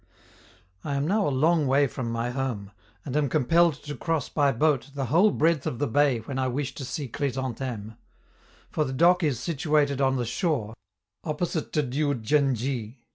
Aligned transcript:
I 0.83 0.95
am 0.95 1.07
now 1.07 1.27
a 1.27 1.29
long 1.29 1.67
way 1.67 1.85
from 1.85 2.09
my 2.11 2.31
home, 2.31 2.71
and 3.05 3.15
am 3.15 3.29
compelled 3.29 3.75
to 3.83 3.95
cross 3.95 4.29
by 4.29 4.51
boat 4.51 4.89
the 4.95 5.05
whole 5.13 5.29
breadth 5.29 5.67
of 5.67 5.77
the 5.77 5.85
bay 5.85 6.17
when 6.21 6.39
I 6.39 6.47
wish 6.47 6.73
to 6.73 6.85
see 6.85 7.07
Chrysantheme; 7.07 7.97
for 8.71 8.83
the 8.83 8.93
dock 8.93 9.21
is 9.21 9.39
situated 9.39 10.01
on 10.01 10.15
the 10.15 10.25
shore, 10.25 10.73
opposite 11.23 11.71
to 11.73 11.83
Diou 11.83 12.15
djen 12.15 12.55
dji. 12.55 12.97